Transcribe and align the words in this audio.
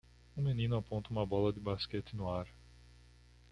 Um 0.35 0.41
menino 0.41 0.75
aponta 0.77 1.11
uma 1.11 1.27
bola 1.27 1.53
de 1.53 1.59
basquete 1.59 2.15
no 2.15 2.27
aro. 2.27 2.49